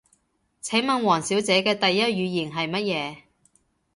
[0.61, 3.17] 請問王小姐嘅第一語言係乜嘢？